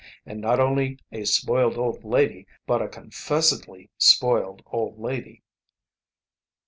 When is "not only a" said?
0.41-1.25